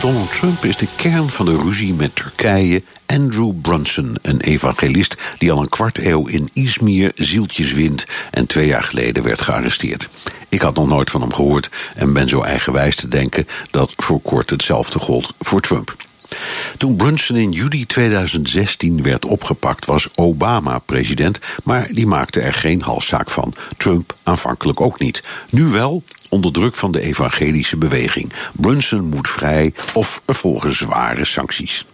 Donald 0.00 0.32
Trump 0.32 0.64
is 0.64 0.76
de 0.76 0.86
kern 0.96 1.30
van 1.30 1.46
de 1.46 1.56
ruzie 1.56 1.92
met 1.92 2.14
Turkije 2.16 2.82
Andrew 3.06 3.52
Brunson, 3.60 4.16
een 4.22 4.40
evangelist 4.40 5.14
die 5.38 5.52
al 5.52 5.60
een 5.60 5.68
kwart 5.68 5.98
eeuw 5.98 6.26
in 6.26 6.50
Izmir 6.52 7.12
zieltjes 7.14 7.72
wint 7.72 8.04
en 8.30 8.46
twee 8.46 8.66
jaar 8.66 8.82
geleden 8.82 9.22
werd 9.22 9.40
gearresteerd. 9.40 10.08
Ik 10.48 10.60
had 10.60 10.74
nog 10.74 10.88
nooit 10.88 11.10
van 11.10 11.20
hem 11.20 11.32
gehoord 11.32 11.70
en 11.94 12.12
ben 12.12 12.28
zo 12.28 12.42
eigenwijs 12.42 12.96
te 12.96 13.08
denken 13.08 13.46
dat 13.70 13.92
voor 13.96 14.20
kort 14.20 14.50
hetzelfde 14.50 14.98
gold 14.98 15.32
voor 15.38 15.60
Trump. 15.60 15.96
Toen 16.76 16.96
Brunson 16.96 17.36
in 17.36 17.50
juli 17.50 17.86
2016 17.86 19.02
werd 19.02 19.24
opgepakt, 19.24 19.84
was 19.84 20.08
Obama 20.14 20.78
president, 20.78 21.38
maar 21.64 21.88
die 21.92 22.06
maakte 22.06 22.40
er 22.40 22.54
geen 22.54 22.82
halszaak 22.82 23.30
van. 23.30 23.54
Trump 23.76 24.14
aanvankelijk 24.22 24.80
ook 24.80 24.98
niet. 24.98 25.22
Nu 25.50 25.64
wel, 25.64 26.02
onder 26.30 26.52
druk 26.52 26.76
van 26.76 26.92
de 26.92 27.00
evangelische 27.00 27.76
beweging. 27.76 28.32
Brunson 28.52 29.04
moet 29.04 29.28
vrij 29.28 29.72
of 29.92 30.22
er 30.24 30.34
volgen 30.34 30.74
zware 30.74 31.24
sancties. 31.24 31.84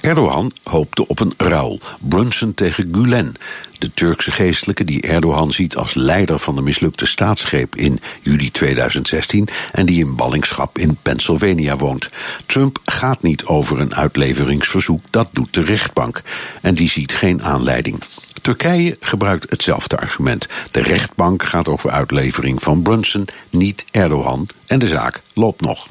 Erdogan 0.00 0.52
hoopte 0.62 1.06
op 1.06 1.20
een 1.20 1.32
ruil. 1.36 1.80
Brunson 2.00 2.54
tegen 2.54 2.88
Gulen. 2.92 3.34
De 3.78 3.94
Turkse 3.94 4.30
geestelijke 4.30 4.84
die 4.84 5.02
Erdogan 5.02 5.52
ziet 5.52 5.76
als 5.76 5.94
leider 5.94 6.38
van 6.38 6.54
de 6.54 6.62
mislukte 6.62 7.06
staatsgreep 7.06 7.76
in 7.76 8.00
juli 8.22 8.50
2016 8.50 9.48
en 9.72 9.86
die 9.86 10.04
in 10.04 10.16
ballingschap 10.16 10.78
in 10.78 10.96
Pennsylvania 11.02 11.76
woont. 11.76 12.08
Trump 12.46 12.78
gaat 12.84 13.22
niet 13.22 13.44
over 13.44 13.80
een 13.80 13.94
uitleveringsverzoek, 13.94 15.00
dat 15.10 15.28
doet 15.32 15.54
de 15.54 15.62
rechtbank. 15.62 16.22
En 16.60 16.74
die 16.74 16.90
ziet 16.90 17.12
geen 17.12 17.42
aanleiding. 17.42 17.98
Turkije 18.44 18.96
gebruikt 19.00 19.50
hetzelfde 19.50 19.96
argument. 19.96 20.46
De 20.70 20.82
rechtbank 20.82 21.42
gaat 21.42 21.68
over 21.68 21.90
uitlevering 21.90 22.62
van 22.62 22.82
Brunson, 22.82 23.28
niet 23.50 23.84
Erdogan, 23.90 24.48
en 24.66 24.78
de 24.78 24.86
zaak 24.86 25.20
loopt 25.34 25.60
nog. 25.60 25.88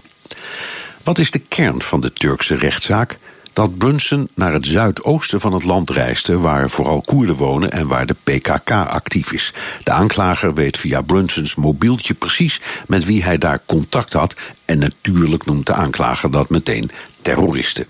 Wat 1.04 1.20
is 1.20 1.32
de 1.32 1.40
kern 1.40 1.82
van 1.82 2.02
de 2.02 2.14
Turkse 2.14 2.56
rechtszaak? 2.56 3.18
dat 3.54 3.78
Brunson 3.78 4.30
naar 4.34 4.54
het 4.54 4.66
zuidoosten 4.66 5.40
van 5.40 5.54
het 5.54 5.64
land 5.64 5.90
reisde, 5.90 6.38
waar 6.38 6.70
vooral 6.70 7.02
Koerden 7.02 7.36
wonen 7.36 7.72
en 7.72 7.88
waar 7.88 8.06
de 8.06 8.16
PKK 8.24 8.72
actief 8.72 9.32
is. 9.32 9.54
De 9.84 9.92
aanklager 9.92 10.54
weet 10.54 10.78
via 10.78 11.02
Brunsons 11.02 11.56
mobieltje 11.56 12.14
precies 12.14 12.62
met 12.88 13.06
wie 13.06 13.24
hij 13.24 13.38
daar 13.38 13.62
contact 13.66 14.14
had, 14.14 14.36
en 14.66 14.80
natuurlijk 14.80 15.46
noemt 15.46 15.66
de 15.66 15.74
aanklager 15.74 16.32
dat 16.32 16.50
meteen 16.50 16.92
terroristen. 17.22 17.88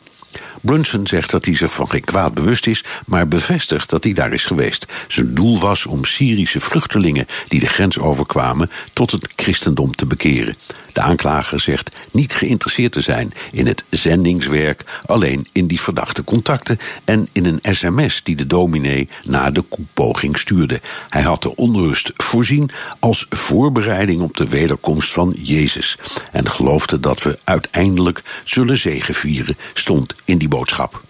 Brunson 0.62 1.08
zegt 1.08 1.32
dat 1.32 1.46
hij 1.46 1.56
zich 1.56 1.74
van 1.74 1.90
geen 1.90 2.04
kwaad 2.04 2.34
bewust 2.34 2.68
is, 2.68 2.84
maar 3.06 3.28
bevestigt 3.28 3.90
dat 3.90 4.04
hij 4.04 4.14
daar 4.14 4.34
is 4.34 4.46
geweest. 4.46 4.86
Zijn 5.08 5.34
doel 5.34 5.60
was 5.60 5.86
om 5.86 6.06
Syrische 6.06 6.60
vluchtelingen 6.60 7.26
die 7.48 7.60
de 7.60 7.68
grens 7.68 8.00
overkwamen 8.00 8.72
tot 8.94 9.12
het 9.12 9.34
christendom 9.36 9.96
te 9.96 10.06
bekeren. 10.06 10.56
De 10.94 11.02
aanklager 11.02 11.60
zegt 11.60 11.96
niet 12.12 12.34
geïnteresseerd 12.34 12.92
te 12.92 13.02
zijn 13.02 13.32
in 13.52 13.68
het 13.68 13.84
zendingswerk, 13.90 14.84
alleen 15.06 15.48
in 15.52 15.68
die 15.68 15.82
verdachte 15.82 16.24
contacten 16.24 16.80
en 17.06 17.28
in 17.32 17.46
een 17.46 17.76
sms 17.76 18.24
die 18.24 18.36
de 18.36 18.48
dominee 18.48 19.10
na 19.24 19.52
de 19.52 19.62
koepoging 19.62 20.38
stuurde. 20.38 20.82
Hij 21.10 21.22
had 21.22 21.42
de 21.42 21.56
onrust 21.56 22.12
voorzien 22.16 22.70
als 23.00 23.26
voorbereiding 23.30 24.20
op 24.20 24.38
de 24.38 24.48
wederkomst 24.48 25.12
van 25.12 25.34
Jezus 25.38 25.98
en 26.32 26.52
geloofde 26.52 27.00
dat 27.00 27.24
we 27.24 27.40
uiteindelijk 27.44 28.22
zullen 28.44 28.78
zegevieren, 28.78 29.58
stond 29.74 30.14
in 30.26 30.38
die 30.38 30.48
boodschap. 30.48 31.02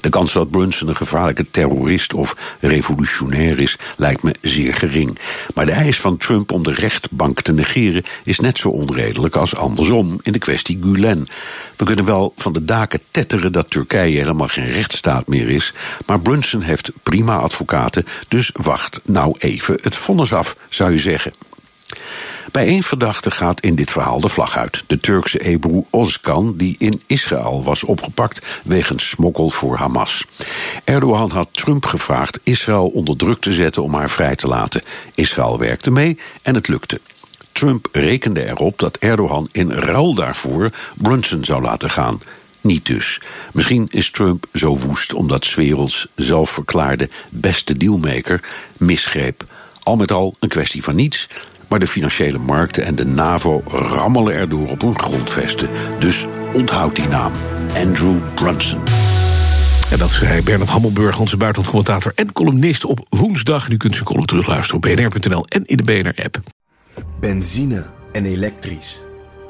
De 0.00 0.08
kans 0.08 0.32
dat 0.32 0.50
Brunson 0.50 0.88
een 0.88 0.96
gevaarlijke 0.96 1.50
terrorist 1.50 2.14
of 2.14 2.56
revolutionair 2.60 3.60
is, 3.60 3.78
lijkt 3.96 4.22
me 4.22 4.34
zeer 4.40 4.74
gering. 4.74 5.18
Maar 5.54 5.66
de 5.66 5.72
eis 5.72 6.00
van 6.00 6.16
Trump 6.16 6.52
om 6.52 6.62
de 6.62 6.72
rechtbank 6.72 7.40
te 7.40 7.52
negeren 7.52 8.04
is 8.24 8.40
net 8.40 8.58
zo 8.58 8.68
onredelijk 8.68 9.36
als 9.36 9.56
andersom 9.56 10.18
in 10.22 10.32
de 10.32 10.38
kwestie 10.38 10.78
Gulen. 10.82 11.26
We 11.76 11.84
kunnen 11.84 12.04
wel 12.04 12.32
van 12.36 12.52
de 12.52 12.64
daken 12.64 13.00
tetteren 13.10 13.52
dat 13.52 13.70
Turkije 13.70 14.18
helemaal 14.18 14.48
geen 14.48 14.66
rechtsstaat 14.66 15.26
meer 15.26 15.48
is, 15.48 15.74
maar 16.06 16.20
Brunson 16.20 16.60
heeft 16.60 16.90
prima 17.02 17.36
advocaten, 17.36 18.06
dus 18.28 18.50
wacht 18.52 19.00
nou 19.04 19.34
even 19.38 19.78
het 19.82 19.96
vonnis 19.96 20.32
af, 20.32 20.56
zou 20.68 20.92
je 20.92 20.98
zeggen. 20.98 21.32
Bij 22.52 22.66
één 22.66 22.82
verdachte 22.82 23.30
gaat 23.30 23.60
in 23.60 23.74
dit 23.74 23.90
verhaal 23.90 24.20
de 24.20 24.28
vlag 24.28 24.56
uit. 24.56 24.84
De 24.86 25.00
Turkse 25.00 25.38
Ebru 25.38 25.84
Ozkan, 25.90 26.56
die 26.56 26.74
in 26.78 27.02
Israël 27.06 27.62
was 27.64 27.84
opgepakt 27.84 28.60
wegens 28.64 29.08
smokkel 29.08 29.50
voor 29.50 29.76
Hamas. 29.76 30.24
Erdogan 30.84 31.30
had 31.30 31.48
Trump 31.52 31.86
gevraagd 31.86 32.40
Israël 32.42 32.86
onder 32.86 33.16
druk 33.16 33.40
te 33.40 33.52
zetten 33.52 33.82
om 33.82 33.94
haar 33.94 34.10
vrij 34.10 34.36
te 34.36 34.46
laten. 34.46 34.82
Israël 35.14 35.58
werkte 35.58 35.90
mee 35.90 36.18
en 36.42 36.54
het 36.54 36.68
lukte. 36.68 37.00
Trump 37.52 37.88
rekende 37.92 38.48
erop 38.48 38.78
dat 38.78 38.96
Erdogan 38.96 39.48
in 39.52 39.70
ruil 39.70 40.14
daarvoor 40.14 40.70
Brunson 40.96 41.44
zou 41.44 41.62
laten 41.62 41.90
gaan. 41.90 42.20
Niet 42.60 42.86
dus. 42.86 43.20
Misschien 43.52 43.86
is 43.90 44.10
Trump 44.10 44.46
zo 44.52 44.76
woest 44.76 45.12
omdat 45.12 45.44
's 45.44 45.54
werelds 45.54 46.06
zelfverklaarde 46.14 47.08
beste 47.30 47.76
dealmaker 47.76 48.40
misgreep. 48.78 49.44
Al 49.82 49.96
met 49.96 50.12
al 50.12 50.34
een 50.38 50.48
kwestie 50.48 50.82
van 50.82 50.94
niets. 50.94 51.28
Maar 51.70 51.78
de 51.78 51.86
financiële 51.86 52.38
markten 52.38 52.84
en 52.84 52.94
de 52.94 53.04
NAVO 53.04 53.62
rammelen 53.66 54.34
erdoor 54.34 54.68
op 54.68 54.80
hun 54.80 54.98
grondvesten. 54.98 55.68
Dus 55.98 56.26
onthoud 56.54 56.96
die 56.96 57.08
naam. 57.08 57.32
Andrew 57.74 58.16
Brunson. 58.34 58.80
En 59.90 59.98
dat 59.98 60.10
zei 60.10 60.42
Bernard 60.42 60.70
Hammelburg, 60.70 61.18
onze 61.18 61.36
buitenlandcommentator 61.36 62.12
en 62.14 62.32
columnist 62.32 62.84
op 62.84 63.06
woensdag. 63.08 63.68
Nu 63.68 63.76
kunt 63.76 63.96
u 63.96 64.02
column 64.02 64.26
terugluisteren 64.26 64.76
op 64.76 64.82
bnr.nl 64.82 65.44
en 65.48 65.64
in 65.64 65.76
de 65.76 65.82
BNR-app. 65.82 66.40
Benzine 67.20 67.84
en 68.12 68.24
elektrisch. 68.24 69.02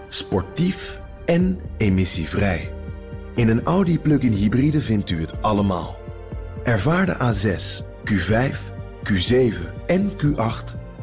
Sportief 0.08 1.00
en 1.24 1.60
emissievrij. 1.78 2.72
In 3.34 3.48
een 3.48 3.62
Audi 3.62 3.98
plug-in 3.98 4.32
hybride 4.32 4.80
vindt 4.80 5.10
u 5.10 5.20
het 5.20 5.42
allemaal. 5.42 5.98
Ervaar 6.64 7.06
de 7.06 7.16
A6, 7.16 7.84
Q5, 8.10 8.56
Q7 9.10 9.54
en 9.86 10.10
Q8 10.10 10.78